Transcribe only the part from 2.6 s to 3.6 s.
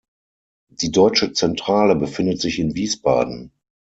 Wiesbaden.